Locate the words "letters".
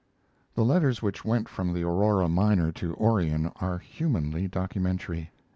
0.65-1.03